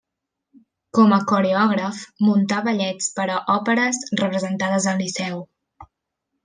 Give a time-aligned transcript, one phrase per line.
[0.99, 1.99] Com a coreògraf,
[2.29, 5.45] muntà ballets per a òperes representades al Liceu.